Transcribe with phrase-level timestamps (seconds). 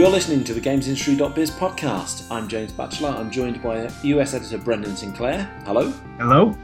[0.00, 2.26] You're listening to the GamesIndustry.biz podcast.
[2.30, 3.10] I'm James Batchelor.
[3.10, 5.44] I'm joined by US editor Brendan Sinclair.
[5.66, 5.90] Hello.
[6.16, 6.56] Hello.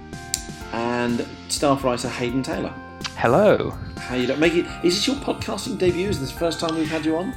[0.73, 2.72] And staff writer Haydn Taylor.
[3.14, 3.76] Hello.
[3.99, 4.40] How you doing?
[4.40, 6.09] Make it, is this your podcasting debut?
[6.09, 7.35] Is this the first time we've had you on?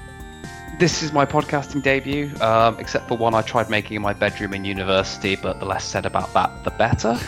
[0.80, 4.54] This is my podcasting debut, um, except for one I tried making in my bedroom
[4.54, 7.20] in university, but the less said about that, the better.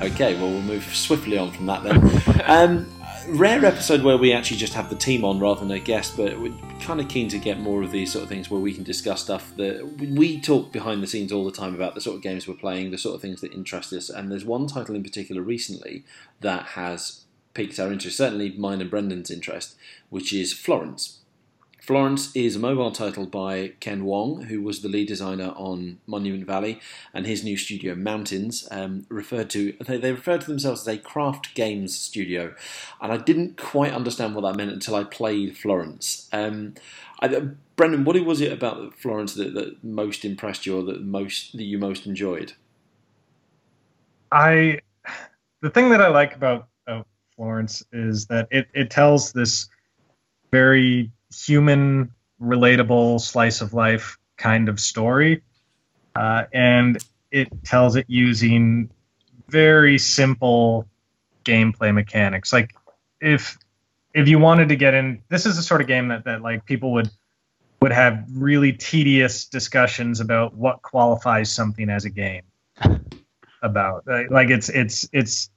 [0.02, 2.40] okay, well, we'll move swiftly on from that then.
[2.46, 6.16] um, rare episode where we actually just have the team on rather than a guest,
[6.16, 8.72] but we're kind of keen to get more of these sort of things where we
[8.72, 12.16] can discuss stuff that we talk behind the scenes all the time about the sort
[12.16, 14.10] of games we're playing, the sort of things that interest us.
[14.10, 16.04] And there's one title in particular recently
[16.40, 17.24] that has
[17.54, 19.76] piqued our interest, certainly mine and Brendan's interest,
[20.10, 21.20] which is Florence.
[21.86, 26.46] Florence is a mobile title by Ken Wong, who was the lead designer on Monument
[26.46, 26.80] Valley,
[27.12, 30.98] and his new studio Mountains, um, referred to they, they refer to themselves as a
[30.98, 32.54] craft games studio,
[33.02, 36.26] and I didn't quite understand what that meant until I played Florence.
[36.32, 36.72] Um,
[37.20, 37.28] I,
[37.76, 41.64] Brendan, what was it about Florence that, that most impressed you, or that most that
[41.64, 42.54] you most enjoyed?
[44.32, 44.80] I
[45.60, 46.68] the thing that I like about
[47.36, 49.68] Florence is that it, it tells this
[50.50, 55.42] very human, relatable slice of life kind of story.
[56.16, 56.98] Uh, and
[57.30, 58.90] it tells it using
[59.48, 60.86] very simple
[61.44, 62.52] gameplay mechanics.
[62.52, 62.74] Like
[63.20, 63.58] if
[64.14, 66.64] if you wanted to get in, this is the sort of game that, that like
[66.64, 67.10] people would
[67.80, 72.42] would have really tedious discussions about what qualifies something as a game.
[73.64, 75.50] about like it's it's it's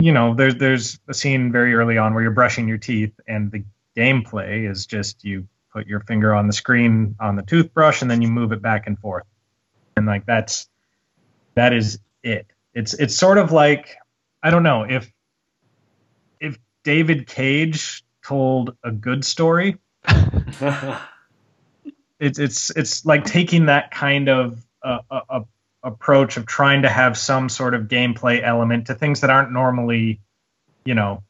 [0.00, 3.50] you know there's there's a scene very early on where you're brushing your teeth and
[3.52, 3.64] the
[3.96, 8.22] gameplay is just you put your finger on the screen on the toothbrush and then
[8.22, 9.24] you move it back and forth.
[9.96, 10.68] And like that's
[11.54, 12.46] that is it.
[12.74, 13.96] It's it's sort of like
[14.42, 15.10] i don't know if
[16.40, 19.78] if david cage told a good story
[22.20, 25.44] it's it's it's like taking that kind of uh, a, a
[25.82, 30.20] approach of trying to have some sort of gameplay element to things that aren't normally
[30.84, 31.22] you know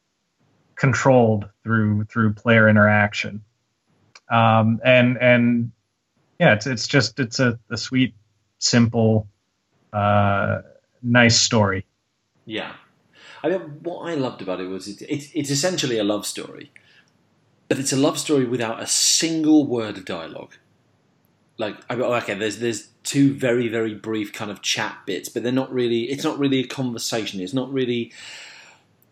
[0.77, 3.43] controlled through through player interaction.
[4.29, 5.71] Um, and and
[6.39, 8.13] yeah, it's it's just it's a, a sweet,
[8.59, 9.27] simple,
[9.91, 10.61] uh,
[11.01, 11.85] nice story.
[12.45, 12.73] Yeah,
[13.43, 16.71] I mean, what I loved about it was it, it, it's essentially a love story,
[17.67, 20.53] but it's a love story without a single word of dialogue.
[21.57, 25.73] Like, okay, there's there's two very very brief kind of chat bits, but they're not
[25.73, 26.03] really.
[26.03, 27.39] It's not really a conversation.
[27.39, 28.11] It's not really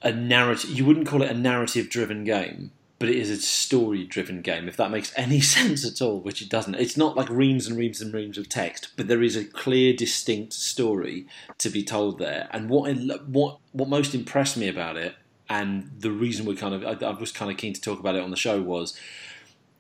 [0.01, 0.69] a narrative.
[0.69, 4.67] You wouldn't call it a narrative-driven game, but it is a story-driven game.
[4.67, 6.75] If that makes any sense at all, which it doesn't.
[6.75, 9.94] It's not like reams and reams and reams of text, but there is a clear,
[9.94, 12.47] distinct story to be told there.
[12.51, 12.95] And what
[13.28, 15.16] what what most impressed me about it,
[15.50, 18.16] and the reason we kind of I, I was kind of keen to talk about
[18.16, 18.97] it on the show was,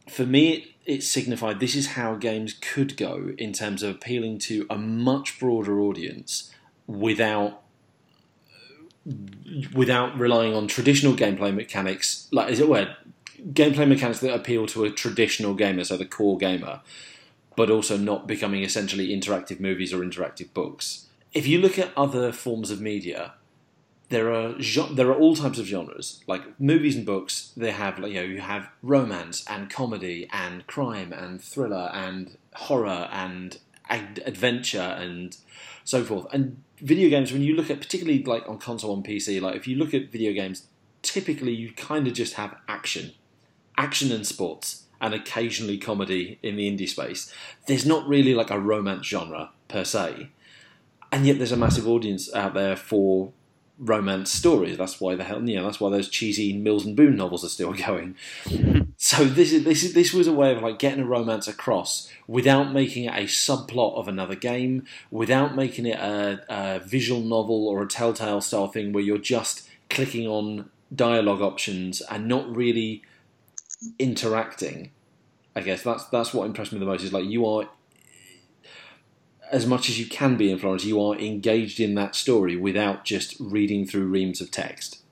[0.09, 4.39] for me, it, it signified this is how games could go in terms of appealing
[4.39, 6.51] to a much broader audience
[6.87, 7.61] without
[9.73, 12.95] without relying on traditional gameplay mechanics, like is it where
[13.53, 16.81] gameplay mechanics that appeal to a traditional gamer, so the core gamer,
[17.55, 21.07] but also not becoming essentially interactive movies or interactive books.
[21.33, 23.33] If you look at other forms of media,
[24.09, 24.55] there are
[24.91, 26.21] there are all types of genres.
[26.27, 31.11] Like movies and books, they have you know you have romance and comedy and crime
[31.11, 35.37] and thriller and horror and adventure and
[35.83, 36.27] so forth.
[36.33, 39.67] And video games, when you look at particularly like on console on PC, like if
[39.67, 40.67] you look at video games,
[41.01, 43.13] typically you kind of just have action,
[43.77, 47.33] action and sports, and occasionally comedy in the indie space.
[47.67, 50.29] There's not really like a romance genre per se,
[51.11, 53.31] and yet there's a massive audience out there for
[53.77, 54.77] romance stories.
[54.77, 57.49] That's why the hell, you know, that's why those cheesy Mills and Boon novels are
[57.49, 58.15] still going.
[59.05, 62.11] So this is this is this was a way of like getting a romance across
[62.25, 67.67] without making it a subplot of another game, without making it a, a visual novel
[67.67, 73.03] or a Telltale style thing where you're just clicking on dialogue options and not really
[73.99, 74.89] interacting.
[75.55, 77.03] I guess that's that's what impressed me the most.
[77.03, 77.69] Is like you are
[79.51, 83.05] as much as you can be in Florence, you are engaged in that story without
[83.05, 85.03] just reading through reams of text.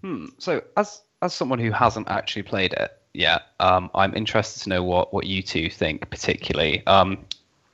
[0.00, 0.28] Hmm.
[0.38, 4.82] So, as as someone who hasn't actually played it yet, um, I'm interested to know
[4.84, 7.24] what what you two think, particularly um,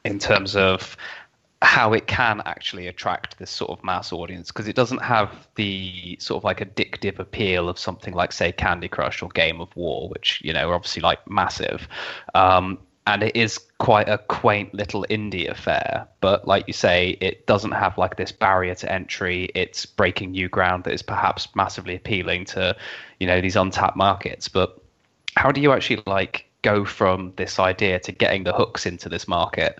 [0.04, 0.96] in terms of
[1.62, 6.16] how it can actually attract this sort of mass audience because it doesn't have the
[6.18, 10.08] sort of like addictive appeal of something like say Candy Crush or Game of War,
[10.08, 11.86] which you know are obviously like massive.
[12.34, 17.46] Um, and it is quite a quaint little indie affair but like you say it
[17.46, 21.94] doesn't have like this barrier to entry it's breaking new ground that is perhaps massively
[21.94, 22.76] appealing to
[23.18, 24.80] you know these untapped markets but
[25.36, 29.26] how do you actually like go from this idea to getting the hooks into this
[29.28, 29.78] market?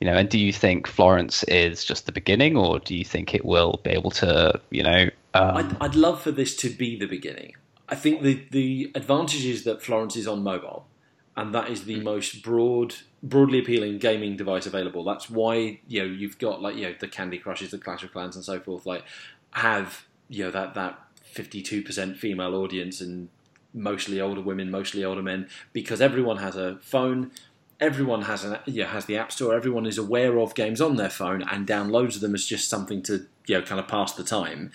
[0.00, 3.34] You know, and do you think Florence is just the beginning, or do you think
[3.34, 5.10] it will be able to, you know?
[5.34, 5.56] Um...
[5.56, 7.54] I'd, I'd love for this to be the beginning.
[7.88, 10.86] I think the the advantage is that Florence is on mobile,
[11.36, 15.04] and that is the most broad, broadly appealing gaming device available.
[15.04, 18.12] That's why you know you've got like you know the Candy Crushes, the Clash of
[18.12, 18.86] Clans, and so forth.
[18.86, 19.04] Like
[19.52, 23.28] have you know that that fifty two percent female audience and
[23.72, 27.30] mostly older women, mostly older men, because everyone has a phone.
[27.78, 29.54] Everyone has an has the app store.
[29.54, 33.26] Everyone is aware of games on their phone and downloads them as just something to
[33.46, 34.72] you know kind of pass the time.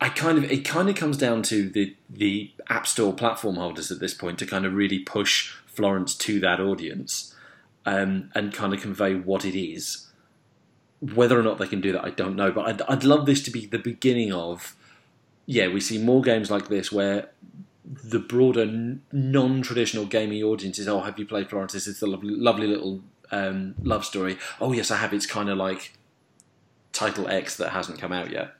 [0.00, 3.92] I kind of it kind of comes down to the the app store platform holders
[3.92, 7.34] at this point to kind of really push Florence to that audience
[7.86, 10.08] um, and kind of convey what it is.
[11.00, 12.52] Whether or not they can do that, I don't know.
[12.52, 14.76] But I'd, I'd love this to be the beginning of
[15.46, 17.30] yeah, we see more games like this where
[17.84, 20.88] the broader non-traditional gaming audiences.
[20.88, 21.72] Oh, have you played Florence?
[21.72, 24.38] This is the lovely, lovely little um, love story.
[24.60, 25.12] Oh, yes, I have.
[25.12, 25.94] It's kind of like
[26.92, 28.54] Title X that hasn't come out yet.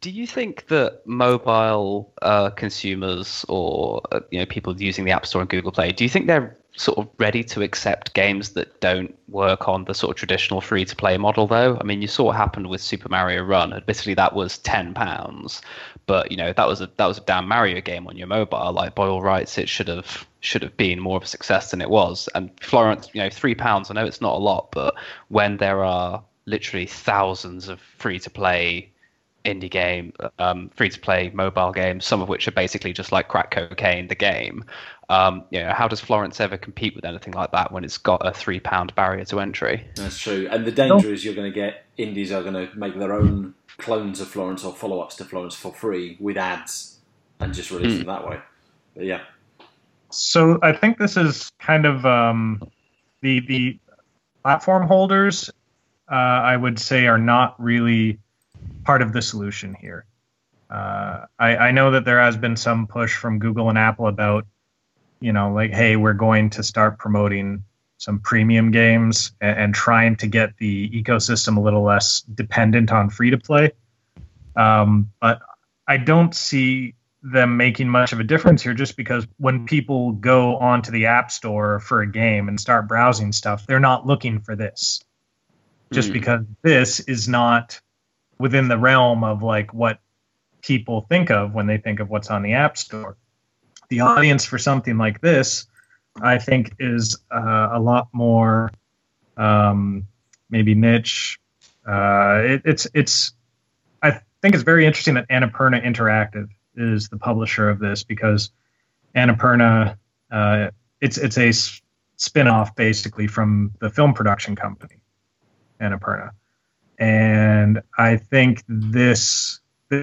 [0.00, 5.26] Do you think that mobile uh, consumers or uh, you know people using the App
[5.26, 8.80] Store and Google Play, do you think they're sort of ready to accept games that
[8.80, 11.76] don't work on the sort of traditional free to play model though?
[11.80, 13.72] I mean you saw what happened with super mario run.
[13.72, 15.60] Admittedly that was 10 pounds
[16.06, 18.72] but you know that was a that was a damn mario game on your mobile.
[18.72, 21.80] Like by all rights it should have should have been more of a success than
[21.80, 22.28] it was.
[22.34, 24.94] And florence you know 3 pounds i know it's not a lot but
[25.28, 28.90] when there are literally thousands of free to play
[29.44, 33.28] indie game, um, free to play mobile games, some of which are basically just like
[33.28, 34.64] crack cocaine, the game.
[35.08, 38.26] Um, you know, how does Florence ever compete with anything like that when it's got
[38.26, 39.86] a three pound barrier to entry?
[39.94, 40.48] That's true.
[40.50, 43.54] And the danger is you're going to get indies are going to make their own
[43.78, 46.98] clones of Florence or follow ups to Florence for free with ads
[47.40, 47.98] and just release mm.
[47.98, 48.38] them that way.
[48.94, 49.20] But yeah.
[50.10, 52.62] So I think this is kind of um,
[53.22, 53.78] the the
[54.42, 55.50] platform holders.
[56.10, 58.18] Uh, I would say are not really
[58.84, 60.06] part of the solution here.
[60.70, 64.46] Uh, I, I, know that there has been some push from Google and Apple about,
[65.20, 67.64] you know, like, hey, we're going to start promoting
[67.96, 73.08] some premium games and, and trying to get the ecosystem a little less dependent on
[73.10, 73.72] free to play.
[74.56, 75.40] Um, but
[75.86, 80.56] I don't see them making much of a difference here just because when people go
[80.56, 84.54] onto the App Store for a game and start browsing stuff, they're not looking for
[84.54, 85.00] this.
[85.92, 86.14] Just mm.
[86.14, 87.80] because this is not
[88.38, 90.00] within the realm of like what
[90.62, 93.16] people think of when they think of what's on the App Store.
[93.88, 95.66] The audience for something like this,
[96.20, 98.70] I think, is uh, a lot more
[99.36, 100.06] um,
[100.50, 101.38] maybe niche.
[101.86, 103.32] Uh, it, it's it's
[104.02, 108.50] I think it's very interesting that Annapurna Interactive is the publisher of this because
[109.14, 109.96] Annapurna
[110.30, 110.70] uh,
[111.00, 111.52] it's it's a
[112.16, 115.00] spin-off basically from the film production company
[115.80, 116.30] Annapurna
[116.98, 119.60] and I think this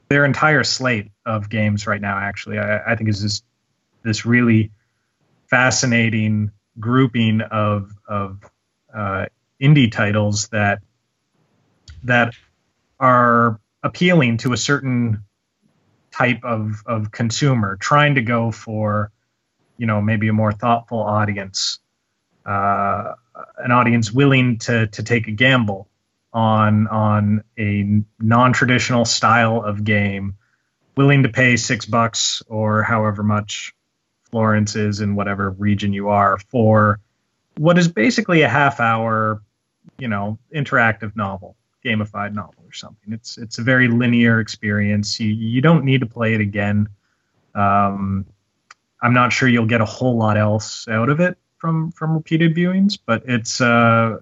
[0.09, 3.43] their entire slate of games right now actually I, I think is this
[4.03, 4.71] this really
[5.49, 8.39] fascinating grouping of of
[8.93, 9.25] uh,
[9.61, 10.81] indie titles that
[12.03, 12.33] that
[12.99, 15.23] are appealing to a certain
[16.11, 19.11] type of, of consumer trying to go for
[19.77, 21.79] you know maybe a more thoughtful audience.
[22.45, 23.13] Uh,
[23.57, 25.89] an audience willing to to take a gamble
[26.33, 30.37] on on a non-traditional style of game,
[30.97, 33.73] willing to pay six bucks or however much
[34.31, 36.99] Florence is in whatever region you are for
[37.57, 39.41] what is basically a half hour,
[39.97, 43.13] you know, interactive novel, gamified novel or something.
[43.13, 45.19] It's it's a very linear experience.
[45.19, 46.89] You you don't need to play it again.
[47.53, 48.25] Um,
[49.01, 52.55] I'm not sure you'll get a whole lot else out of it from from repeated
[52.55, 54.19] viewings, but it's uh,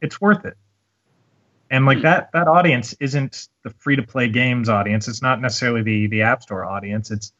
[0.00, 0.56] it's worth it.
[1.70, 2.02] And like hmm.
[2.02, 5.06] that that audience isn't the free to play games audience.
[5.06, 7.12] It's not necessarily the the app store audience.
[7.12, 7.32] It's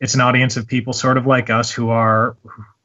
[0.00, 2.36] it's an audience of people sort of like us who are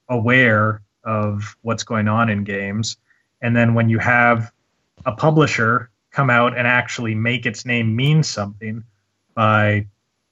[0.07, 2.97] aware of what's going on in games.
[3.41, 4.51] And then when you have
[5.07, 8.83] a publisher come out and actually make its name mean something
[9.33, 9.87] by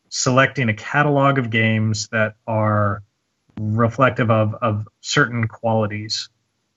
[0.09, 3.01] selecting a catalog of games that are
[3.59, 6.29] reflective of, of certain qualities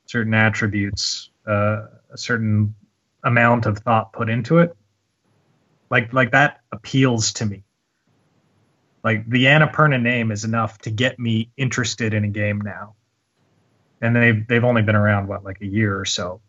[0.07, 2.75] certain attributes uh, a certain
[3.25, 4.77] amount of thought put into it.
[5.91, 7.63] Like like that appeals to me.
[9.05, 12.95] Like the Annapurna name is enough to get me interested in a game now.
[14.01, 16.41] And they've they've only been around what like a year or so,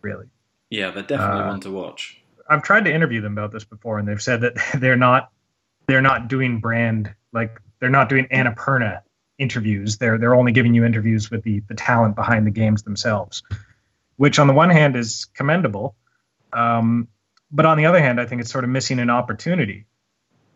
[0.00, 0.26] really.
[0.70, 2.20] Yeah, they're definitely uh, one to watch.
[2.48, 5.30] I've tried to interview them about this before, and they've said that they're not
[5.86, 9.02] they're not doing brand like they're not doing Annapurna
[9.38, 9.98] interviews.
[9.98, 13.42] They're they're only giving you interviews with the the talent behind the games themselves,
[14.16, 15.94] which on the one hand is commendable,
[16.52, 17.08] um,
[17.50, 19.86] but on the other hand, I think it's sort of missing an opportunity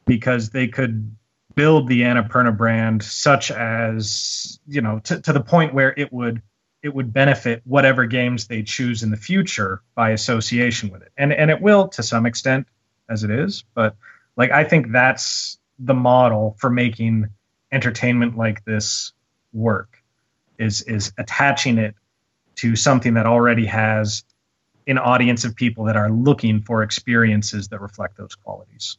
[0.06, 1.16] because they could
[1.54, 6.42] build the Annapurna brand such as you know to, to the point where it would
[6.82, 11.32] it would benefit whatever games they choose in the future by association with it, and
[11.32, 12.66] and it will to some extent
[13.08, 13.96] as it is, but
[14.36, 17.28] like I think that's the model for making
[17.72, 19.12] entertainment like this
[19.52, 20.02] work
[20.58, 21.94] is is attaching it
[22.56, 24.24] to something that already has
[24.86, 28.98] an audience of people that are looking for experiences that reflect those qualities.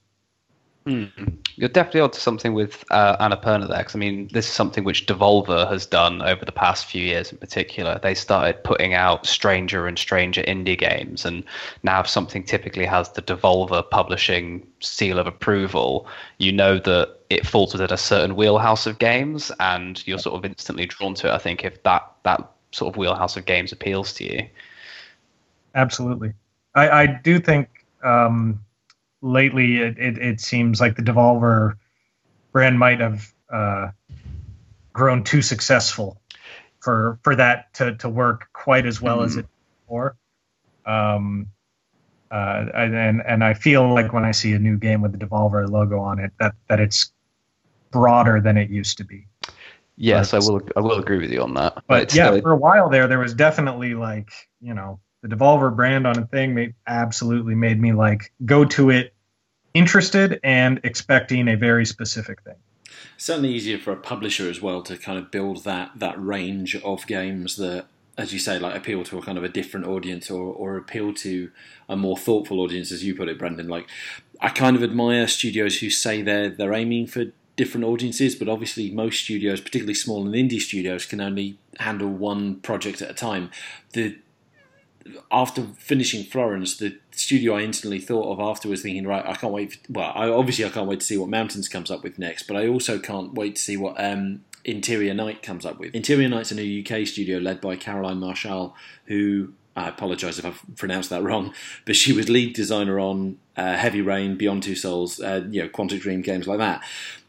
[0.88, 1.38] Mm.
[1.58, 5.06] You're definitely onto something with uh, Annapurna there, because I mean, this is something which
[5.06, 8.00] Devolver has done over the past few years in particular.
[8.02, 11.44] They started putting out stranger and stranger indie games, and
[11.84, 16.08] now if something typically has the Devolver publishing seal of approval,
[16.40, 20.46] you know that it falls within a certain wheelhouse of games, and you're sort of
[20.46, 21.32] instantly drawn to it.
[21.32, 24.48] I think if that that sort of wheelhouse of games appeals to you.
[25.76, 26.34] Absolutely,
[26.74, 27.70] I, I do think.
[28.04, 28.64] Um,
[29.22, 31.76] lately it, it, it, seems like the Devolver
[32.52, 33.90] brand might have uh,
[34.94, 36.20] grown too successful
[36.80, 39.26] for for that to, to work quite as well mm-hmm.
[39.26, 39.46] as it
[39.86, 40.16] before.
[40.86, 41.48] Um,
[42.32, 45.70] uh, and and I feel like when I see a new game with the Devolver
[45.70, 47.12] logo on it, that that it's
[47.92, 49.28] broader than it used to be.
[49.98, 50.62] Yes, but, I will.
[50.78, 51.76] I will agree with you on that.
[51.76, 55.76] But, but yeah, for a while there, there was definitely like you know the Devolver
[55.76, 59.14] brand on a thing made, absolutely made me like go to it
[59.74, 62.56] interested and expecting a very specific thing.
[63.18, 67.06] Certainly easier for a publisher as well to kind of build that that range of
[67.08, 67.86] games that,
[68.18, 71.14] as you say, like appeal to a kind of a different audience or, or appeal
[71.14, 71.52] to
[71.88, 73.68] a more thoughtful audience, as you put it, Brendan.
[73.68, 73.88] Like
[74.42, 77.26] I kind of admire studios who say they're they're aiming for
[77.56, 82.56] different audiences, but obviously most studios, particularly small and indie studios, can only handle one
[82.56, 83.52] project at a time.
[83.94, 84.18] The
[85.32, 89.74] after finishing Florence, the studio I instantly thought of afterwards, thinking, right, I can't wait.
[89.74, 92.44] For, well, I, obviously I can't wait to see what Mountains comes up with next,
[92.44, 95.94] but I also can't wait to see what um, Interior Night comes up with.
[95.96, 100.62] Interior Night's a new UK studio led by Caroline Marchal, who I apologise if I've
[100.76, 101.54] pronounced that wrong,
[101.86, 105.70] but she was lead designer on uh, Heavy Rain, Beyond Two Souls, uh, you know,
[105.70, 106.84] Quantic Dream games like that.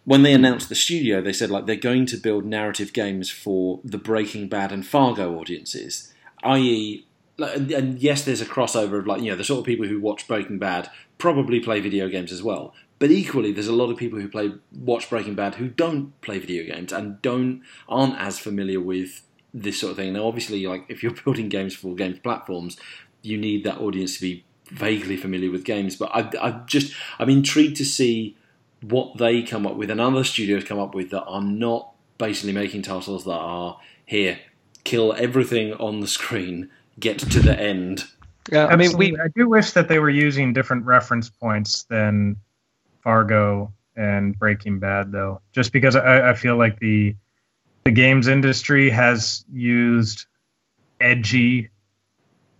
[0.04, 3.78] When they announced the studio, they said like they're going to build narrative games for
[3.84, 6.12] the Breaking Bad and Fargo audiences,
[6.42, 7.06] i.e.,
[7.38, 10.26] and yes, there's a crossover of like you know the sort of people who watch
[10.28, 12.74] Breaking Bad probably play video games as well.
[12.98, 16.38] But equally, there's a lot of people who play watch Breaking Bad who don't play
[16.38, 19.22] video games and don't aren't as familiar with
[19.52, 20.12] this sort of thing.
[20.12, 22.76] Now, obviously, like if you're building games for games platforms,
[23.22, 25.96] you need that audience to be vaguely familiar with games.
[25.96, 28.36] But I, I just I'm intrigued to see
[28.82, 32.52] what they come up with and other studios come up with that are not basically
[32.52, 34.40] making titles that are here
[34.84, 36.68] kill everything on the screen
[36.98, 38.04] get to the end.
[38.50, 39.16] Yeah, I mean, we.
[39.16, 42.36] I do wish that they were using different reference points than
[43.00, 47.14] Fargo and Breaking Bad, though, just because I, I feel like the
[47.84, 50.26] the games industry has used
[51.00, 51.70] edgy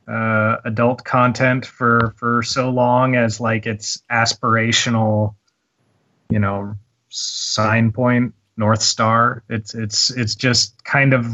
[0.07, 5.35] uh, adult content for for so long as like its aspirational,
[6.31, 6.77] you know,
[7.09, 9.43] sign point, north star.
[9.49, 11.27] It's it's it's just kind of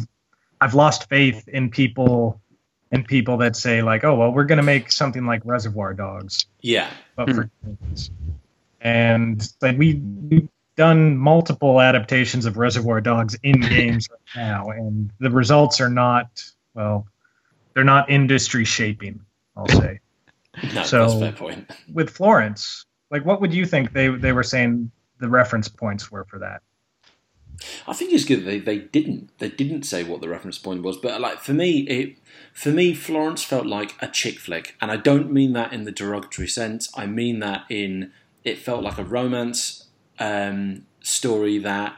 [0.61, 2.41] I've lost faith in people
[2.91, 6.47] and people that say like, oh well, we're going to make something like Reservoir Dogs.
[6.61, 6.91] Yeah.
[7.17, 7.35] But hmm.
[7.35, 8.11] for kids.
[8.81, 15.11] And like we we've done multiple adaptations of Reservoir Dogs in games right now, and
[15.19, 16.43] the results are not
[16.75, 17.07] well,
[17.75, 19.21] they're not industry shaping.
[19.57, 20.01] I'll say.
[20.75, 21.33] no, so
[21.93, 26.25] with Florence, like, what would you think they they were saying the reference points were
[26.25, 26.63] for that?
[27.87, 30.97] I think it's good they, they didn't they didn't say what the reference point was,
[30.97, 32.17] but like for me it
[32.53, 35.93] for me Florence felt like a chick flick, and I don't mean that in the
[35.93, 36.91] derogatory sense.
[36.97, 38.13] I mean that in
[38.45, 39.87] it felt like a romance
[40.19, 41.97] um, story that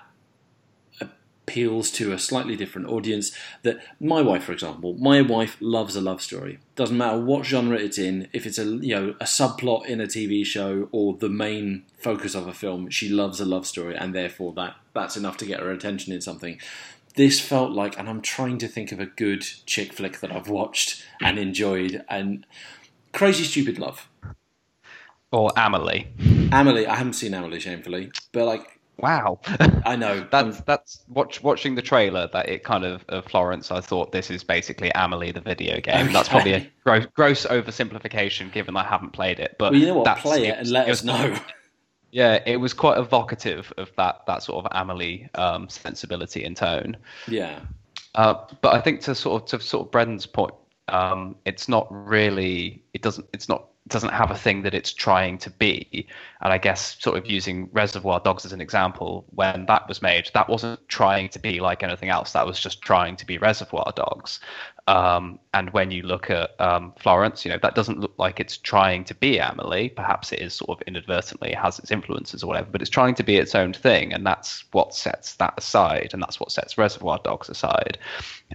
[1.51, 3.33] appeals to a slightly different audience.
[3.63, 6.59] That my wife, for example, my wife loves a love story.
[6.77, 8.29] Doesn't matter what genre it's in.
[8.33, 12.35] If it's a you know a subplot in a TV show or the main focus
[12.35, 15.61] of a film, she loves a love story, and therefore that that's enough to get
[15.61, 16.59] her attention in something.
[17.17, 20.49] This felt like, and I'm trying to think of a good chick flick that I've
[20.49, 22.47] watched and enjoyed, and
[23.13, 24.09] Crazy Stupid Love.
[25.33, 26.09] Or Amelie.
[26.53, 29.41] Amelie, I haven't seen Amelie, shamefully, but like Wow,
[29.87, 30.27] I know.
[30.31, 33.71] that's um, that's watch, watching the trailer that it kind of of Florence.
[33.71, 36.05] I thought this is basically Amelie the video game.
[36.05, 36.13] Okay.
[36.13, 39.57] That's probably a gross, gross oversimplification, given I haven't played it.
[39.59, 40.19] But well, you know what?
[40.19, 41.37] Play it, it and let us know.
[42.13, 46.97] Yeah, it was quite evocative of that that sort of Amelie um, sensibility and tone.
[47.29, 47.61] Yeah.
[48.15, 50.55] Uh, but I think to sort of to sort of Brendan's point,
[50.93, 55.39] um, it's not really it doesn't it's not doesn't have a thing that it's trying
[55.39, 56.07] to be.
[56.43, 60.31] And I guess sort of using Reservoir Dogs as an example, when that was made,
[60.33, 62.33] that wasn't trying to be like anything else.
[62.33, 64.41] That was just trying to be Reservoir Dogs.
[64.87, 68.57] Um, and when you look at um, Florence, you know that doesn't look like it's
[68.57, 69.91] trying to be Amelie.
[69.91, 73.23] Perhaps it is sort of inadvertently has its influences or whatever, but it's trying to
[73.23, 77.21] be its own thing, and that's what sets that aside, and that's what sets Reservoir
[77.23, 77.99] Dogs aside,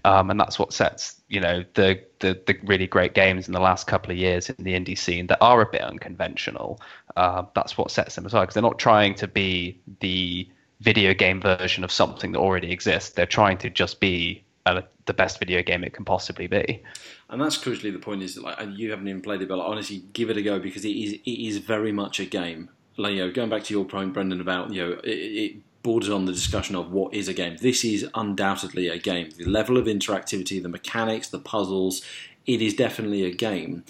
[0.04, 3.60] um, and that's what sets you know the, the the really great games in the
[3.60, 6.80] last couple of years in the indie scene that are a bit unconventional.
[7.16, 10.48] Uh, that's what sets them aside because they're not trying to be the
[10.82, 13.12] video game version of something that already exists.
[13.12, 16.84] They're trying to just be uh, the best video game it can possibly be.
[17.30, 19.68] And that's crucially the point is that, like you haven't even played it, but like,
[19.68, 22.70] honestly, give it a go because it is it is very much a game.
[22.98, 25.56] Like you know, going back to your point, Brendan, about you know it, it
[25.86, 27.58] borders on the discussion of what is a game.
[27.62, 29.30] This is undoubtedly a game.
[29.38, 32.04] The level of interactivity, the mechanics, the puzzles,
[32.48, 33.84] it is definitely a game,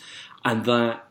[0.44, 1.08] and that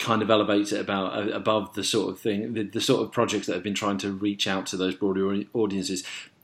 [0.00, 3.12] kind of elevates it about uh, above the sort of thing, the, the sort of
[3.12, 6.02] projects that have been trying to reach out to those broader audiences.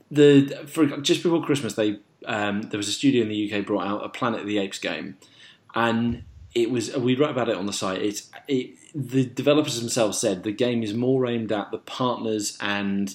[0.09, 3.85] The for just before Christmas, they um, there was a studio in the UK brought
[3.85, 5.17] out a Planet of the Apes game,
[5.75, 6.23] and
[6.55, 8.01] it was we wrote about it on the site.
[8.01, 13.13] It's it, the developers themselves said the game is more aimed at the partners and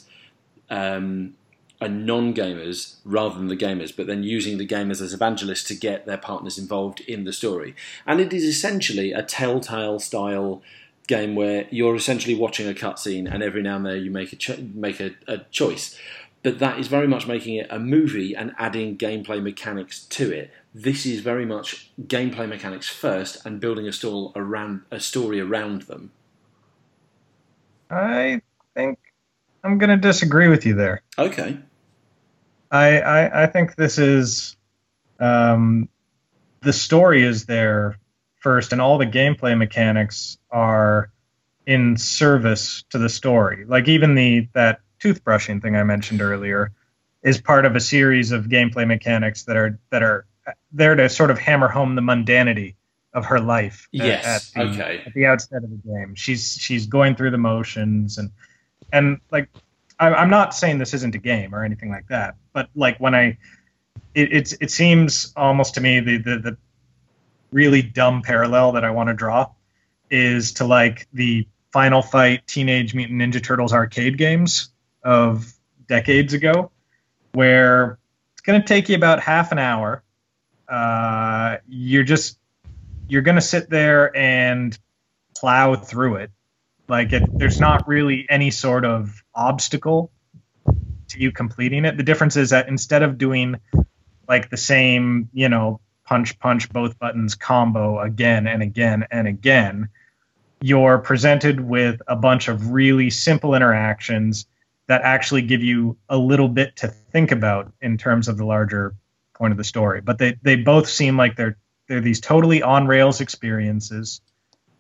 [0.71, 1.35] um,
[1.81, 6.07] and non-gamers rather than the gamers, but then using the gamers as evangelists to get
[6.07, 7.75] their partners involved in the story.
[8.07, 10.63] And it is essentially a telltale style
[11.07, 14.37] game where you're essentially watching a cutscene, and every now and then you make a
[14.37, 15.99] cho- make a, a choice
[16.43, 20.51] but that is very much making it a movie and adding gameplay mechanics to it.
[20.73, 25.83] This is very much gameplay mechanics first and building a story around a story around
[25.83, 26.13] them.
[27.91, 28.43] I
[28.75, 28.99] think
[29.65, 31.03] I'm going to disagree with you there.
[31.19, 31.59] Okay.
[32.71, 34.57] I I, I think this is
[35.19, 35.89] um,
[36.61, 37.99] the story is there
[38.37, 41.11] first, and all the gameplay mechanics are
[41.67, 43.65] in service to the story.
[43.65, 46.73] Like even the that toothbrushing thing I mentioned earlier
[47.23, 50.27] is part of a series of gameplay mechanics that are that are
[50.73, 52.75] there to sort of hammer home the mundanity
[53.13, 55.03] of her life yes, at, at the, okay.
[55.07, 56.15] at the outset of the game.
[56.15, 58.31] She's she's going through the motions and
[58.93, 59.49] and like
[59.99, 63.15] I, I'm not saying this isn't a game or anything like that, but like when
[63.15, 63.39] I
[64.15, 66.57] it it's, it seems almost to me the, the the
[67.51, 69.51] really dumb parallel that I want to draw
[70.11, 74.71] is to like the Final Fight Teenage Mutant Ninja Turtles arcade games
[75.03, 75.53] of
[75.87, 76.71] decades ago,
[77.33, 77.99] where
[78.33, 80.03] it's going to take you about half an hour.
[80.69, 82.39] Uh, you're just
[83.09, 84.79] you're going to sit there and
[85.35, 86.31] plow through it.
[86.89, 90.11] Like it, there's not really any sort of obstacle
[91.09, 91.97] to you completing it.
[91.97, 93.57] The difference is that instead of doing
[94.29, 99.89] like the same, you know, punch punch both buttons combo again and again and again,
[100.61, 104.47] you're presented with a bunch of really simple interactions
[104.87, 108.95] that actually give you a little bit to think about in terms of the larger
[109.35, 110.01] point of the story.
[110.01, 114.21] But they, they both seem like they're they're these totally on rails experiences.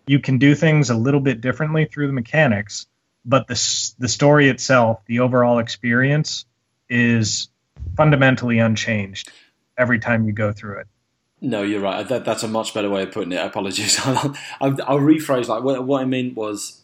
[0.08, 2.86] You can do things a little bit differently through the mechanics,
[3.24, 6.46] but the the story itself, the overall experience,
[6.88, 7.48] is
[7.96, 9.30] fundamentally unchanged
[9.76, 10.86] every time you go through it.
[11.40, 12.06] No, you're right.
[12.08, 13.36] That, that's a much better way of putting it.
[13.36, 14.00] Apologies.
[14.04, 15.46] I'll, I'll rephrase.
[15.46, 16.82] Like what, what I meant was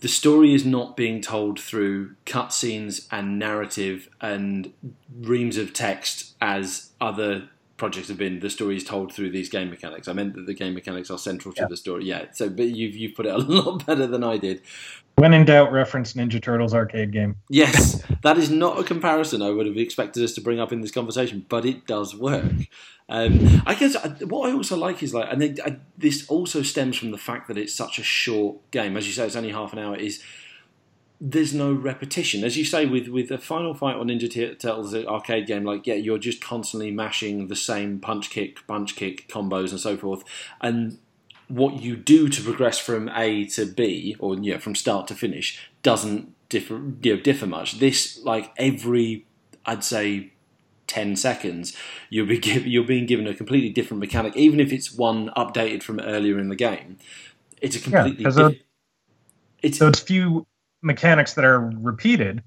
[0.00, 4.72] the story is not being told through cutscenes and narrative and
[5.20, 7.48] reams of text as other
[7.82, 8.38] projects have been.
[8.38, 10.06] The story is told through these game mechanics.
[10.06, 11.66] I meant that the game mechanics are central to yeah.
[11.66, 12.04] the story.
[12.04, 12.26] Yeah.
[12.30, 14.62] So, but you've you've put it a lot better than I did.
[15.16, 17.34] When in doubt, reference Ninja Turtles arcade game.
[17.50, 20.80] Yes, that is not a comparison I would have expected us to bring up in
[20.80, 22.52] this conversation, but it does work.
[23.08, 26.62] Um, I guess uh, what I also like is like, and they, I, this also
[26.62, 28.96] stems from the fact that it's such a short game.
[28.96, 29.96] As you say, it's only half an hour.
[29.96, 30.22] Is
[31.24, 35.46] there's no repetition, as you say with with a Final Fight on Ninja Turtles arcade
[35.46, 35.62] game.
[35.62, 39.96] Like, yeah, you're just constantly mashing the same punch kick, punch kick combos and so
[39.96, 40.24] forth,
[40.60, 40.98] and
[41.46, 45.70] what you do to progress from A to B, or yeah, from start to finish,
[45.84, 47.78] doesn't differ you know, differ much.
[47.78, 49.24] This like every
[49.64, 50.32] I'd say
[50.88, 51.76] 10 seconds,
[52.10, 55.84] you'll be give, you're being given a completely different mechanic, even if it's one updated
[55.84, 56.98] from earlier in the game.
[57.60, 58.58] It's a completely yeah, uh, different.
[59.62, 60.48] It's those few
[60.82, 62.42] mechanics that are repeated.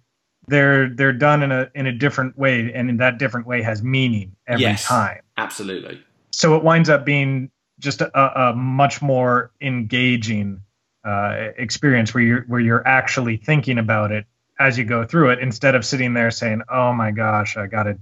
[0.48, 3.82] They're they're done in a in a different way, and in that different way has
[3.82, 5.22] meaning every yes, time.
[5.38, 6.04] Absolutely.
[6.32, 10.62] So it winds up being just a, a much more engaging
[11.04, 14.26] uh, experience where you're where you're actually thinking about it
[14.60, 17.84] as you go through it instead of sitting there saying, "Oh my gosh, I got
[17.84, 17.98] to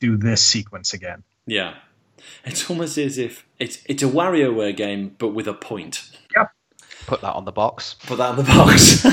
[0.00, 1.74] do this sequence again." Yeah,
[2.44, 6.10] it's almost as if it's it's a WarioWare game but with a point.
[6.36, 6.50] Yep.
[7.06, 7.94] Put that on the box.
[8.06, 9.04] Put that on the box.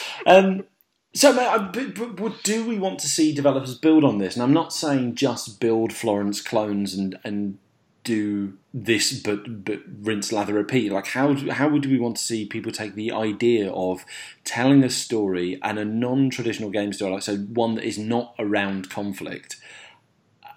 [0.26, 0.64] um,
[1.12, 4.34] so, but, do we want to see developers build on this?
[4.34, 7.58] And I'm not saying just build Florence clones and and
[8.04, 10.92] do this, but but rinse, lather, repeat.
[10.92, 14.04] Like how how would we want to see people take the idea of
[14.44, 18.88] telling a story and a non-traditional game story, like so one that is not around
[18.88, 19.56] conflict,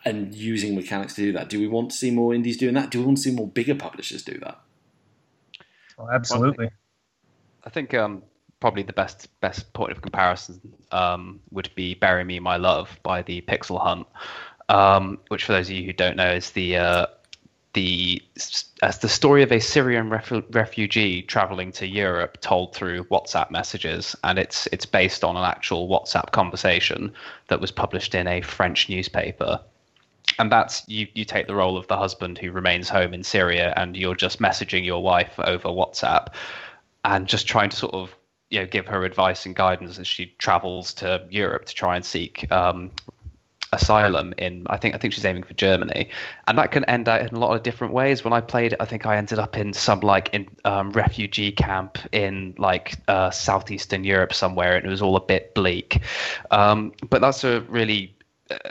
[0.06, 1.50] and using mechanics to do that?
[1.50, 2.92] Do we want to see more indies doing that?
[2.92, 4.60] Do we want to see more bigger publishers do that?
[6.04, 6.70] Well, absolutely.
[7.66, 8.24] I think um,
[8.60, 10.60] probably the best best point of comparison
[10.92, 14.06] um, would be "Bury Me, My Love" by the Pixel Hunt,
[14.68, 17.06] um, which, for those of you who don't know, is the uh,
[17.72, 18.22] the
[18.82, 24.13] as the story of a Syrian refu- refugee traveling to Europe told through WhatsApp messages,
[24.26, 27.13] and it's it's based on an actual WhatsApp conversation
[27.48, 29.62] that was published in a French newspaper
[30.39, 33.74] and that's you you take the role of the husband who remains home in Syria
[33.78, 36.28] and you're just messaging your wife over WhatsApp
[37.06, 38.15] and just trying to sort of
[38.50, 42.06] you know give her advice and guidance as she travels to Europe to try and
[42.06, 42.91] seek um,
[43.74, 46.10] asylum in I think I think she's aiming for Germany.
[46.48, 48.24] And that can end out in a lot of different ways.
[48.24, 51.98] When I played I think I ended up in some like in um, refugee camp
[52.12, 56.02] in like uh, southeastern Europe somewhere and it was all a bit bleak.
[56.52, 58.15] Um, but that's a really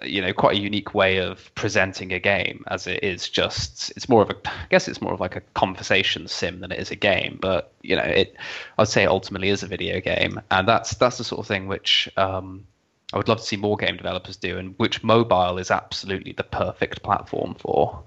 [0.03, 4.09] you know quite a unique way of presenting a game as it is just it's
[4.09, 6.91] more of a I guess it's more of like a conversation sim than it is
[6.91, 8.37] a game but you know it
[8.79, 11.69] I'd say it ultimately is a video game and that's that's the sort of thing
[11.69, 12.67] which um,
[13.13, 16.45] I would love to see more game developers do and which mobile is absolutely the
[16.45, 18.03] perfect platform for.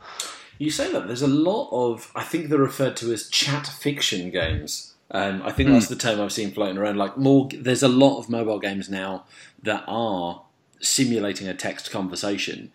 [0.57, 4.29] You say that there's a lot of I think they're referred to as chat fiction
[4.29, 4.93] games.
[5.11, 5.73] Um, I think mm.
[5.73, 6.97] that's the term I've seen floating around.
[6.97, 9.25] Like more there's a lot of mobile games now
[9.63, 10.44] that are
[10.85, 12.71] simulating a text conversation.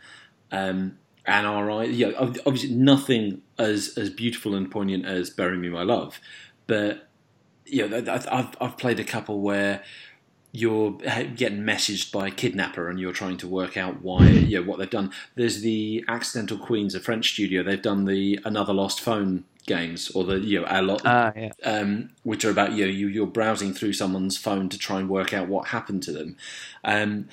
[0.53, 5.83] Um, and are yeah, obviously nothing as as beautiful and poignant as "Bury Me, My
[5.83, 6.20] Love,"
[6.66, 7.09] but
[7.66, 9.83] you know, I've I've played a couple where
[10.53, 10.92] you're
[11.37, 14.79] getting messaged by a kidnapper and you're trying to work out why you know what
[14.79, 15.12] they've done.
[15.37, 17.62] There's the Accidental Queens, a French studio.
[17.62, 21.51] They've done the Another Lost Phone games or the you know a lot uh, yeah.
[21.64, 25.09] um, which are about you know you you're browsing through someone's phone to try and
[25.09, 26.37] work out what happened to them
[26.83, 27.29] um,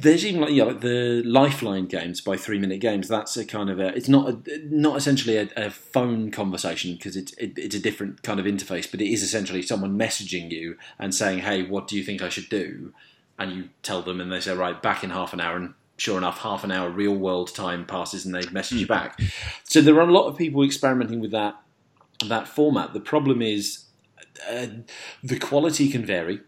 [0.00, 3.08] there's even like yeah, like the Lifeline games by Three Minute Games.
[3.08, 3.94] That's a kind of a.
[3.96, 8.22] It's not a, not essentially a, a phone conversation because it's it, it's a different
[8.22, 11.96] kind of interface, but it is essentially someone messaging you and saying, "Hey, what do
[11.96, 12.92] you think I should do?"
[13.38, 16.18] And you tell them, and they say, "Right, back in half an hour." And sure
[16.18, 18.92] enough, half an hour real world time passes, and they message you hmm.
[18.92, 19.20] back.
[19.64, 21.60] So there are a lot of people experimenting with that
[22.28, 22.92] that format.
[22.92, 23.84] The problem is
[24.50, 24.66] uh,
[25.22, 26.40] the quality can vary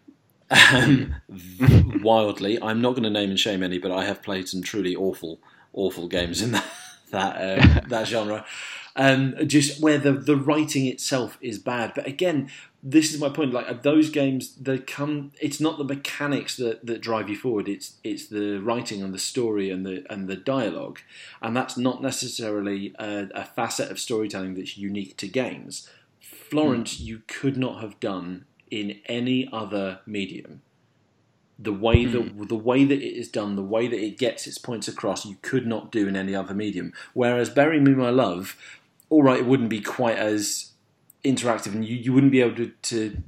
[0.52, 1.14] um,
[2.02, 2.60] wildly.
[2.62, 5.40] I'm not going to name and shame any, but I have played some truly awful,
[5.72, 6.66] awful games in that
[7.10, 8.44] that uh, that genre.
[8.94, 11.92] Um, just where the the writing itself is bad.
[11.94, 12.50] But again,
[12.82, 13.52] this is my point.
[13.52, 15.32] Like those games, they come.
[15.40, 17.68] It's not the mechanics that, that drive you forward.
[17.68, 21.00] It's it's the writing and the story and the and the dialogue,
[21.40, 25.88] and that's not necessarily a, a facet of storytelling that's unique to games.
[26.20, 27.04] Florence, mm.
[27.04, 30.62] you could not have done in any other medium.
[31.58, 32.12] The way mm.
[32.12, 32.42] the hmm.
[32.44, 35.37] the way that it is done, the way that it gets its points across, you
[35.42, 36.92] could not do in any other medium.
[37.12, 38.56] Whereas "Bury Me, My Love,"
[39.11, 40.72] all right, it wouldn't be quite as
[41.22, 43.22] interactive, and you, you wouldn't be able to, to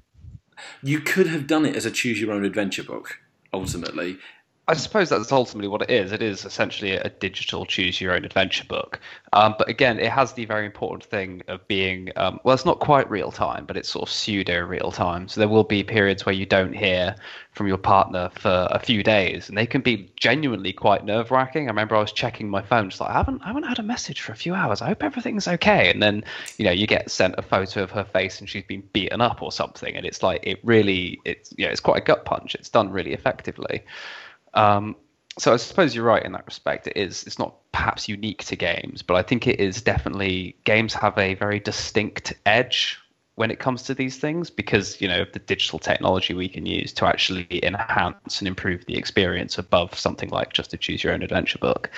[0.83, 3.21] you could have done it as a choose your own adventure book
[3.53, 4.19] ultimately
[4.67, 6.11] I suppose that's ultimately what it is.
[6.11, 8.99] It is essentially a digital choose your own adventure book.
[9.35, 12.81] Um, but again, it has the very important thing of being, um, well, it's not
[12.81, 15.29] quite real time, but it's sort of pseudo real time.
[15.29, 17.15] So there will be periods where you don't hear
[17.53, 21.65] from your partner for a few days, and they can be genuinely quite nerve wracking.
[21.65, 23.83] I remember I was checking my phone, just like, I haven't, I haven't had a
[23.83, 24.81] message for a few hours.
[24.81, 25.91] I hope everything's okay.
[25.91, 26.25] And then,
[26.57, 29.43] you know, you get sent a photo of her face and she's been beaten up
[29.43, 29.95] or something.
[29.95, 32.55] And it's like, it really, it's, you know, it's quite a gut punch.
[32.55, 33.85] It's done really effectively.
[34.55, 34.97] Um,
[35.39, 36.87] so I suppose you're right in that respect.
[36.87, 37.25] It is.
[37.25, 40.57] It's not perhaps unique to games, but I think it is definitely.
[40.65, 42.99] Games have a very distinct edge
[43.37, 46.93] when it comes to these things because you know the digital technology we can use
[46.93, 51.23] to actually enhance and improve the experience above something like just a choose your own
[51.23, 51.91] adventure book.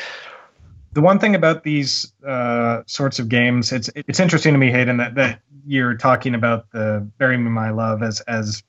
[0.94, 4.96] The one thing about these uh, sorts of games, it's it's interesting to me, Haydn,
[4.96, 8.62] that, that you're talking about the "Bury Me My Love" as as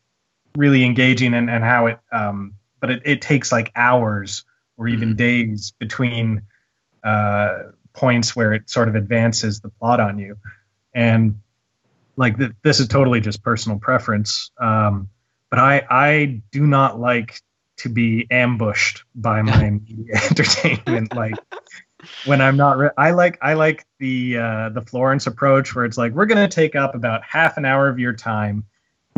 [0.57, 4.45] really engaging and, and how it um, but it, it takes like hours
[4.77, 5.17] or even mm-hmm.
[5.17, 6.43] days between
[7.03, 7.63] uh,
[7.93, 10.37] points where it sort of advances the plot on you.
[10.93, 11.41] And
[12.15, 14.51] like th- this is totally just personal preference.
[14.59, 15.09] Um,
[15.49, 17.41] but I I do not like
[17.77, 21.15] to be ambushed by my media entertainment.
[21.15, 21.35] Like
[22.25, 25.97] when I'm not, re- I like I like the uh, the Florence approach where it's
[25.97, 28.65] like we're gonna take up about half an hour of your time.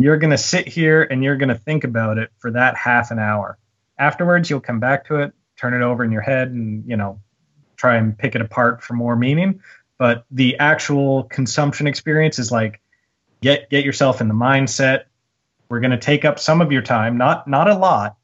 [0.00, 3.58] You're gonna sit here and you're gonna think about it for that half an hour.
[3.98, 7.20] Afterwards, you'll come back to it, turn it over in your head, and you know
[7.76, 9.60] try and pick it apart for more meaning.
[9.98, 12.80] But the actual consumption experience is like
[13.40, 15.04] get get yourself in the mindset.
[15.68, 18.16] We're going to take up some of your time, not not a lot.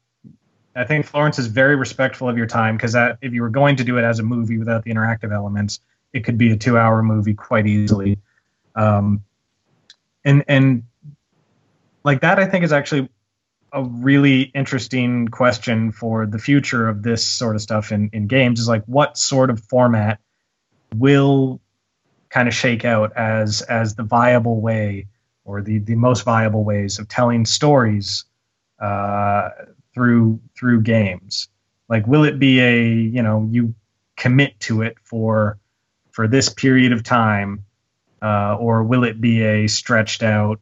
[0.75, 3.83] I think Florence is very respectful of your time because if you were going to
[3.83, 5.79] do it as a movie without the interactive elements,
[6.13, 8.19] it could be a two-hour movie quite easily.
[8.75, 9.23] Um,
[10.23, 10.83] and and
[12.03, 13.09] like that, I think is actually
[13.73, 18.59] a really interesting question for the future of this sort of stuff in, in games
[18.59, 20.19] is like what sort of format
[20.95, 21.59] will
[22.29, 25.07] kind of shake out as as the viable way
[25.43, 28.25] or the the most viable ways of telling stories
[28.79, 29.49] uh,
[29.93, 31.47] through through games.
[31.89, 33.75] Like, will it be a you know you
[34.15, 35.57] commit to it for
[36.11, 37.65] for this period of time,
[38.21, 40.59] uh, or will it be a stretched out,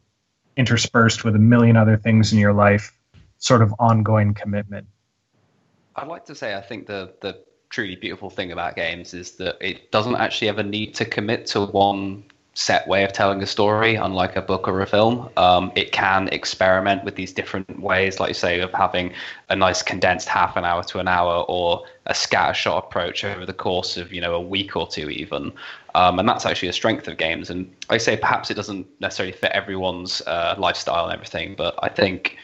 [0.57, 2.91] interspersed with a million other things in your life,
[3.37, 4.87] sort of ongoing commitment?
[5.95, 9.57] I'd like to say I think the the truly beautiful thing about games is that
[9.59, 12.23] it doesn't actually ever need to commit to one
[12.55, 15.29] set way of telling a story, unlike a book or a film.
[15.35, 19.13] Um, it can experiment with these different ways, like you say, of having
[19.49, 23.53] a nice condensed half an hour to an hour or a scattershot approach over the
[23.53, 25.51] course of, you know, a week or two even.
[25.95, 27.49] Um, and that's actually a strength of games.
[27.49, 31.89] And I say perhaps it doesn't necessarily fit everyone's uh, lifestyle and everything, but I
[31.89, 32.37] think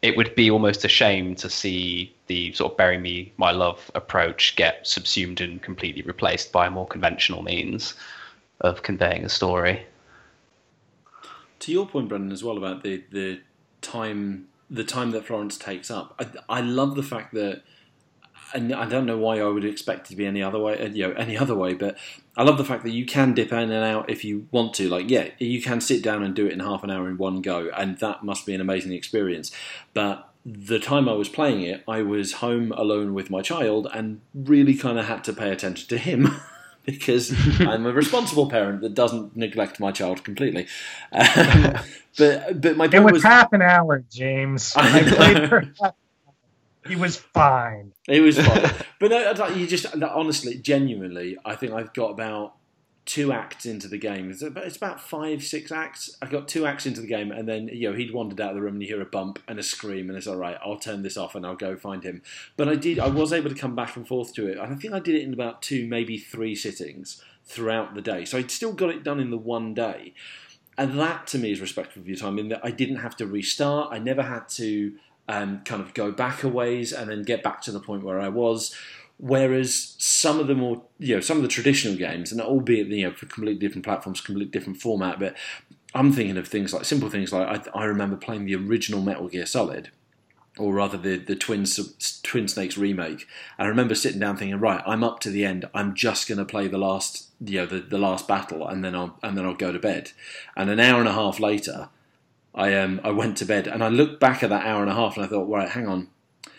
[0.00, 3.90] it would be almost a shame to see the sort of bury me my love
[3.94, 7.94] approach get subsumed and completely replaced by more conventional means
[8.60, 9.86] of conveying a story.
[11.60, 13.40] To your point, Brendan, as well about the the
[13.80, 17.62] time the time that Florence takes up, I, I love the fact that,
[18.52, 21.08] and I don't know why I would expect it to be any other way, you
[21.08, 21.96] know, any other way, but
[22.36, 24.88] I love the fact that you can dip in and out if you want to.
[24.88, 27.40] Like, yeah, you can sit down and do it in half an hour in one
[27.40, 29.50] go, and that must be an amazing experience.
[29.94, 34.20] But the time I was playing it, I was home alone with my child and
[34.34, 36.40] really kind of had to pay attention to him.
[36.90, 40.66] because I'm a responsible parent that doesn't neglect my child completely.
[41.12, 41.74] Um,
[42.18, 44.72] but but my it was, was, half an hour, James.
[44.76, 45.94] I played for
[46.88, 47.92] he was fine.
[48.08, 48.70] He was fine.
[48.98, 52.54] but no, you just honestly, genuinely, I think I've got about
[53.08, 54.30] two acts into the game.
[54.30, 54.42] It's
[54.76, 56.14] about, five, six acts.
[56.20, 58.56] I got two acts into the game, and then you know he'd wandered out of
[58.56, 60.58] the room, and you hear a bump and a scream, and it's all right.
[60.62, 62.22] I'll turn this off and I'll go find him.
[62.58, 62.98] But I did.
[62.98, 64.58] I was able to come back and forth to it.
[64.58, 68.26] And I think I did it in about two, maybe three sittings throughout the day.
[68.26, 70.12] So I'd still got it done in the one day,
[70.76, 72.38] and that to me is respectful of your time.
[72.38, 73.88] In that I didn't have to restart.
[73.90, 74.92] I never had to.
[75.30, 78.18] Um, kind of go back a ways and then get back to the point where
[78.18, 78.74] I was.
[79.20, 83.08] Whereas some of the more, you know, some of the traditional games, and albeit you
[83.08, 85.36] know for completely different platforms, completely different format, but
[85.94, 89.28] I'm thinking of things like simple things like I, I remember playing the original Metal
[89.28, 89.90] Gear Solid,
[90.56, 91.64] or rather the the Twin
[92.22, 93.26] Twin Snakes remake.
[93.58, 95.64] I remember sitting down thinking, right, I'm up to the end.
[95.74, 98.94] I'm just going to play the last, you know, the, the last battle, and then
[98.94, 100.12] I'll and then I'll go to bed.
[100.56, 101.88] And an hour and a half later,
[102.54, 104.94] I um I went to bed, and I looked back at that hour and a
[104.94, 106.08] half, and I thought, right, hang on,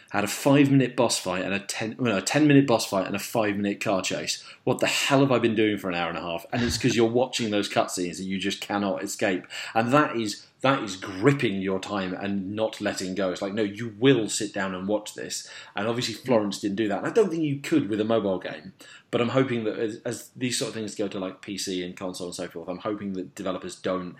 [0.09, 3.07] had a five minute boss fight and a ten, well, a ten minute boss fight
[3.07, 4.43] and a five minute car chase.
[4.63, 6.45] What the hell have I been doing for an hour and a half?
[6.51, 10.45] And it's because you're watching those cutscenes that you just cannot escape, and that is
[10.61, 13.31] that is gripping your time and not letting go.
[13.31, 15.49] It's like no, you will sit down and watch this.
[15.75, 16.99] And obviously Florence didn't do that.
[16.99, 18.73] And I don't think you could with a mobile game.
[19.11, 21.95] But I'm hoping that as, as these sort of things go to like PC and
[21.95, 24.15] console and so forth, I'm hoping that developers don't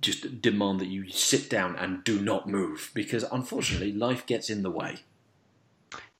[0.00, 4.62] just demand that you sit down and do not move because unfortunately life gets in
[4.62, 4.98] the way.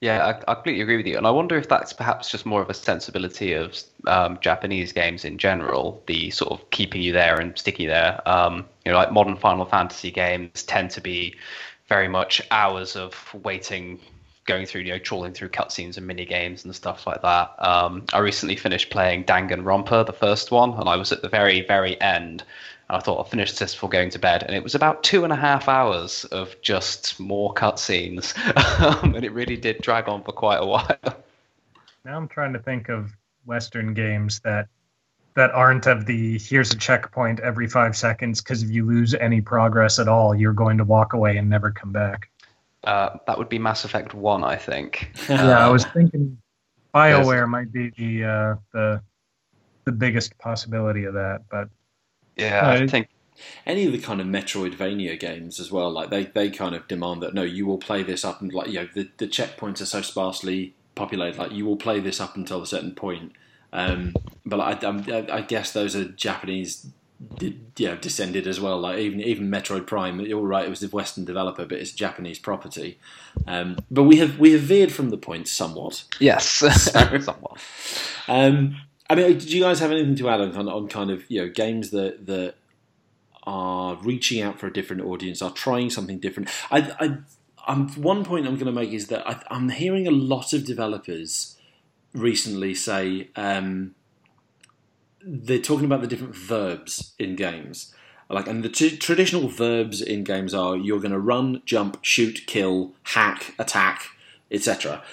[0.01, 2.61] Yeah, I, I completely agree with you, and I wonder if that's perhaps just more
[2.61, 7.39] of a sensibility of um, Japanese games in general, the sort of keeping you there
[7.39, 8.21] and sticking there.
[8.27, 11.35] Um, you know, like modern Final Fantasy games tend to be
[11.87, 13.99] very much hours of waiting
[14.45, 17.55] going through, you know, trawling through cutscenes and mini games and stuff like that.
[17.57, 21.61] Um, I recently finished playing Danganronpa, the first one, and I was at the very,
[21.65, 22.43] very end,
[22.89, 25.33] I thought I'll finish this before going to bed, and it was about two and
[25.33, 28.35] a half hours of just more cutscenes,
[29.03, 30.99] um, and it really did drag on for quite a while.
[32.05, 33.11] Now I'm trying to think of
[33.45, 34.67] Western games that
[35.35, 39.41] that aren't of the here's a checkpoint every five seconds because if you lose any
[39.41, 42.29] progress at all, you're going to walk away and never come back.
[42.83, 45.11] Uh, that would be Mass Effect One, I think.
[45.29, 46.37] yeah, I was thinking
[46.93, 49.01] Bioware might be the uh, the
[49.85, 51.69] the biggest possibility of that, but
[52.35, 53.09] yeah, I think
[53.65, 55.89] any of the kind of Metroidvania games as well.
[55.91, 58.67] Like they, they kind of demand that no, you will play this up and like
[58.67, 61.37] you know the, the checkpoints are so sparsely populated.
[61.37, 63.33] Like you will play this up until a certain point.
[63.73, 64.13] Um,
[64.45, 66.87] but I, I, I guess those are Japanese
[67.77, 68.79] yeah, descended as well.
[68.79, 72.39] Like even even Metroid Prime, you're right, it was a Western developer, but it's Japanese
[72.39, 72.99] property.
[73.47, 76.03] Um, but we have we have veered from the point somewhat.
[76.19, 76.45] Yes,
[77.23, 77.59] somewhat.
[78.27, 78.77] Um,
[79.09, 81.49] I mean, did you guys have anything to add on, on kind of you know
[81.49, 82.55] games that that
[83.43, 86.49] are reaching out for a different audience, are trying something different?
[86.71, 87.17] I, I
[87.67, 90.65] I'm, one point I'm going to make is that I, am hearing a lot of
[90.65, 91.57] developers
[92.13, 93.29] recently say.
[93.35, 93.95] Um,
[95.27, 97.93] they're talking about the different verbs in games.
[98.29, 102.45] Like, and the t- traditional verbs in games are you're going to run, jump, shoot,
[102.47, 104.07] kill, hack, attack,
[104.51, 105.03] etc.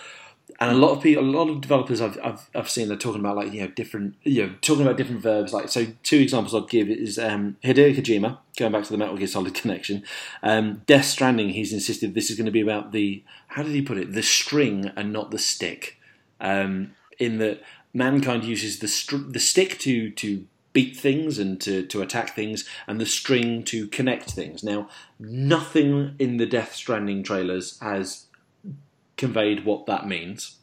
[0.62, 3.18] And a lot of people, a lot of developers I've, I've, I've seen, they're talking
[3.18, 5.52] about like you know different, you know, talking about different verbs.
[5.52, 9.16] Like, so two examples I'd give is um, Hideo Kojima, going back to the Metal
[9.16, 10.04] Gear Solid connection.
[10.40, 13.82] Um, Death Stranding, he's insisted this is going to be about the, how did he
[13.82, 15.98] put it, the string and not the stick.
[16.40, 17.60] Um, in that
[17.92, 22.68] mankind uses the str- the stick to to beat things and to, to attack things,
[22.86, 24.62] and the string to connect things.
[24.62, 28.26] Now, nothing in the Death Stranding trailers has
[29.16, 30.56] conveyed what that means.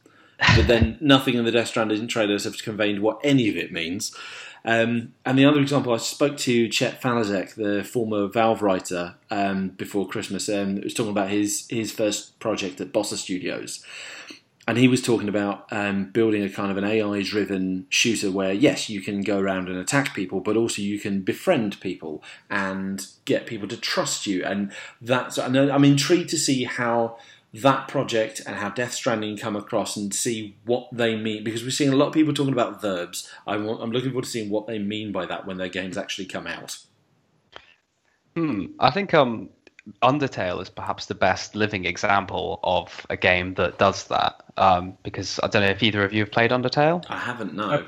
[0.56, 4.16] But then nothing in the Death Stranding trailers have conveyed what any of it means.
[4.66, 9.70] Um, and the other example, I spoke to Chet Faliszek, the former Valve writer, um,
[9.70, 13.86] before Christmas, and um, was talking about his his first project at Bossa Studios
[14.70, 18.54] and he was talking about um, building a kind of an AI driven shooter where,
[18.54, 23.08] yes, you can go around and attack people, but also you can befriend people and
[23.26, 24.46] get people to trust you.
[24.46, 27.18] And that's, and I'm intrigued to see how
[27.54, 31.72] that project and how Death Stranding come across and see what they mean because we're
[31.72, 33.30] seeing a lot of people talking about verbs.
[33.48, 35.98] I want, I'm looking forward to seeing what they mean by that when their games
[35.98, 36.78] actually come out.
[38.36, 38.68] Hmm.
[38.80, 39.50] I think um,
[40.04, 44.44] Undertale is perhaps the best living example of a game that does that.
[44.58, 47.04] Um, because I don't know if either of you have played Undertale.
[47.10, 47.56] I haven't.
[47.56, 47.88] No.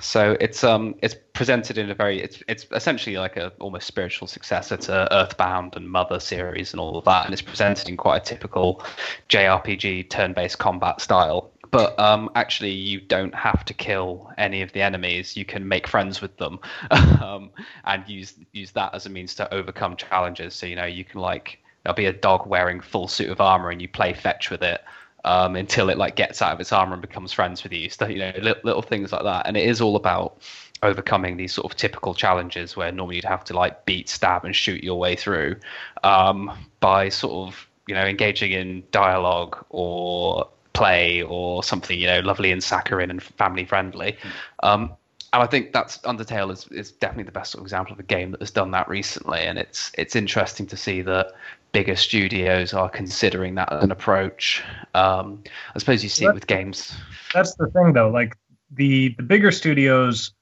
[0.00, 4.28] So it's um it's presented in a very it's it's essentially like a almost spiritual
[4.28, 8.22] successor to Earthbound and Mother series and all of that, and it's presented in quite
[8.22, 8.82] a typical
[9.28, 14.80] JRPG turn-based combat style but um, actually you don't have to kill any of the
[14.80, 15.36] enemies.
[15.36, 16.58] You can make friends with them,
[16.90, 17.50] um,
[17.84, 20.54] and use use that as a means to overcome challenges.
[20.54, 23.70] So you know you can like there'll be a dog wearing full suit of armor,
[23.70, 24.80] and you play fetch with it
[25.26, 27.90] um, until it like gets out of its armor and becomes friends with you.
[27.90, 30.38] So you know little, little things like that, and it is all about
[30.82, 34.54] overcoming these sort of typical challenges where normally you'd have to like beat, stab, and
[34.54, 35.56] shoot your way through
[36.04, 42.20] um, by sort of you know engaging in dialogue or play or something you know
[42.20, 44.16] lovely and saccharine and family friendly.
[44.62, 44.68] Mm.
[44.68, 44.92] Um,
[45.32, 48.04] and I think that's Undertale is, is definitely the best sort of example of a
[48.04, 51.32] game that has done that recently, and it's it's interesting to see that
[51.76, 54.64] bigger studios are considering that as an approach.
[54.94, 55.42] Um,
[55.74, 56.96] I suppose you see it with games.
[57.34, 58.08] That's the thing, though.
[58.08, 58.34] Like
[58.70, 60.32] the the bigger studios,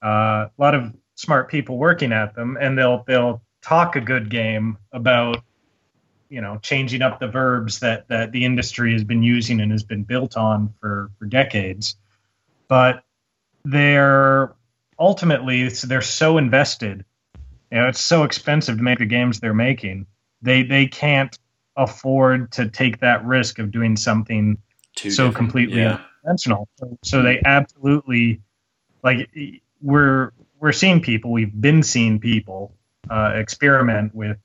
[0.00, 4.30] uh, a lot of smart people working at them, and they'll they'll talk a good
[4.30, 5.42] game about
[6.28, 9.82] you know changing up the verbs that that the industry has been using and has
[9.82, 11.96] been built on for for decades
[12.68, 13.04] but
[13.64, 14.52] they're
[14.98, 17.04] ultimately they're so invested
[17.70, 20.04] you know it's so expensive to make the games they're making
[20.46, 21.38] they they can't
[21.76, 24.56] afford to take that risk of doing something
[24.94, 26.00] Too so completely yeah.
[26.24, 28.40] unconventional so, so they absolutely
[29.02, 29.28] like
[29.82, 32.72] we're we're seeing people we've been seeing people
[33.10, 34.38] uh, experiment with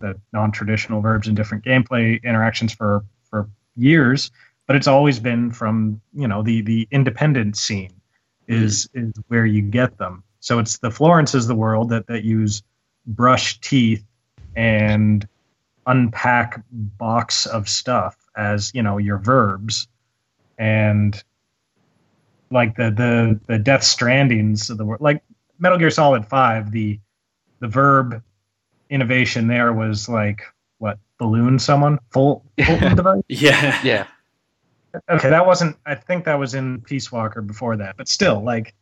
[0.00, 4.30] the non-traditional verbs and different gameplay interactions for for years,
[4.66, 7.92] but it's always been from you know the the independent scene
[8.46, 10.22] is is where you get them.
[10.40, 12.62] So it's the Florences of the world that that use
[13.06, 14.04] brush teeth
[14.56, 15.26] and
[15.86, 19.88] unpack box of stuff as you know your verbs
[20.58, 21.22] and
[22.50, 25.22] like the the the death strandings of the world like
[25.58, 27.00] metal gear solid 5 the
[27.60, 28.22] the verb
[28.90, 30.42] innovation there was like
[30.78, 33.22] what balloon someone full device.
[33.28, 34.06] yeah, yeah.
[35.10, 35.76] Okay, that wasn't.
[35.84, 38.74] I think that was in Peace Walker before that, but still, like,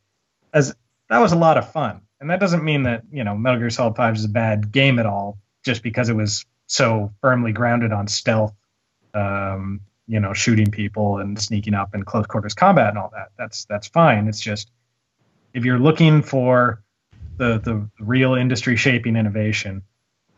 [0.54, 0.74] as
[1.10, 3.70] that was a lot of fun, and that doesn't mean that you know Metal Gear
[3.70, 7.92] Solid Five is a bad game at all, just because it was so firmly grounded
[7.92, 8.54] on stealth,
[9.12, 13.32] um, you know, shooting people and sneaking up and close quarters combat and all that.
[13.36, 14.28] That's that's fine.
[14.28, 14.70] It's just
[15.52, 16.82] if you're looking for
[17.36, 19.82] the the real industry shaping innovation,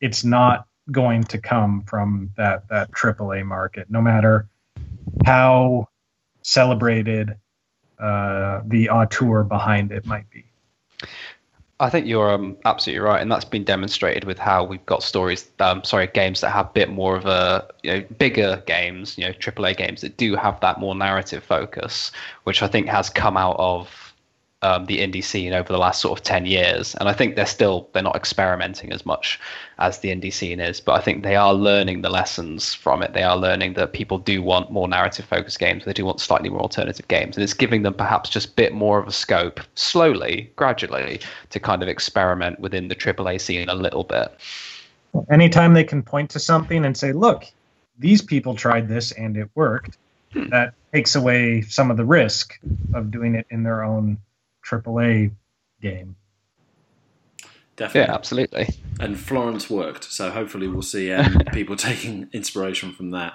[0.01, 4.49] it's not going to come from that that AAA market, no matter
[5.27, 5.89] how
[6.43, 7.37] celebrated
[7.99, 10.45] uh, the auteur behind it might be.
[11.81, 15.49] I think you're um, absolutely right, and that's been demonstrated with how we've got stories.
[15.61, 19.25] Um, sorry, games that have a bit more of a you know bigger games, you
[19.25, 22.11] know, AAA games that do have that more narrative focus,
[22.45, 24.08] which I think has come out of
[24.63, 26.95] um, the indie scene over the last sort of 10 years.
[26.97, 29.39] And i think they're still they're not experimenting as much
[29.79, 33.13] as the indie scene is but i think they are learning the lessons from it.
[33.13, 35.85] They are learning that people do want more narrative focused games.
[35.85, 37.37] They do want slightly more alternative games.
[37.37, 41.61] And it's giving them perhaps just a bit more of a scope slowly gradually to
[41.61, 44.35] kind of experiment within the aaa scene a little bit.
[45.31, 47.45] Anytime they can point to something and say look
[47.99, 49.99] these people tried this and it worked
[50.33, 50.49] hmm.
[50.49, 52.59] that takes away some of the risk
[52.95, 54.19] of doing it in their own
[54.69, 55.33] AAA
[55.81, 56.17] game.
[57.79, 58.09] Definitely.
[58.09, 58.69] Yeah, absolutely.
[58.99, 63.35] And Florence worked, so hopefully we'll see um, people taking inspiration from that.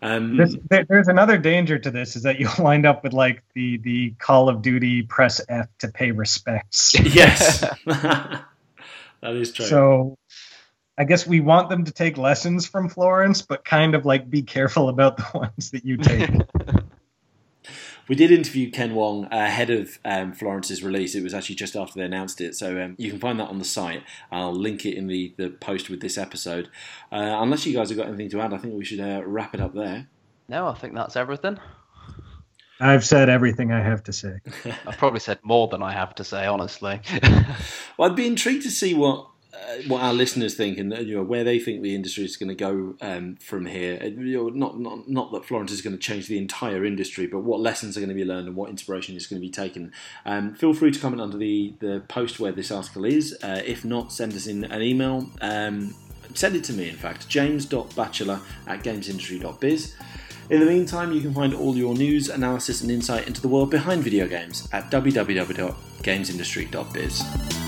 [0.00, 3.42] Um, this, there, there's another danger to this is that you'll wind up with like
[3.54, 6.94] the the Call of Duty press F to pay respects.
[7.04, 8.46] Yes, that
[9.22, 9.66] is true.
[9.66, 10.18] So
[10.96, 14.42] I guess we want them to take lessons from Florence, but kind of like be
[14.42, 16.30] careful about the ones that you take.
[18.08, 21.14] We did interview Ken Wong ahead of um, Florence's release.
[21.14, 23.58] It was actually just after they announced it, so um, you can find that on
[23.58, 24.02] the site.
[24.30, 26.68] I'll link it in the, the post with this episode.
[27.10, 29.54] Uh, unless you guys have got anything to add, I think we should uh, wrap
[29.54, 30.08] it up there.
[30.48, 31.58] No, I think that's everything.
[32.80, 34.40] I've said everything I have to say.
[34.86, 37.00] I've probably said more than I have to say, honestly.
[37.96, 41.22] well, I'd be intrigued to see what uh, what our listeners think and you know
[41.22, 43.98] where they think the industry is going to go um, from here.
[44.02, 47.26] Uh, you know, not not not that Florence is going to change the entire industry,
[47.26, 49.52] but what lessons are going to be learned and what inspiration is going to be
[49.52, 49.92] taken.
[50.24, 53.36] Um, feel free to comment under the the post where this article is.
[53.42, 55.28] Uh, if not, send us in an email.
[55.40, 55.94] Um,
[56.34, 59.94] send it to me, in fact, james.batchelor at gamesindustry.biz.
[60.50, 63.70] In the meantime, you can find all your news, analysis, and insight into the world
[63.70, 67.63] behind video games at www.gamesindustry.biz.